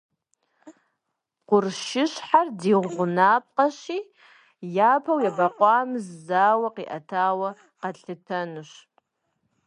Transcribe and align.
Къуршыщхьэр 1.47 2.47
ди 2.59 2.71
гъунапкъэщи, 2.93 3.99
япэу 4.91 5.19
ебакъуэм 5.29 5.89
зауэ 6.25 6.69
къиӏэтауэ 6.75 7.49
къэтлъытэнущ. 7.79 8.71